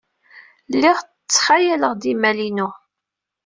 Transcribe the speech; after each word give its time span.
Lliɣ 0.73 0.97
ttxayaleɣ-d 1.03 2.03
imal-inu. 2.11 2.69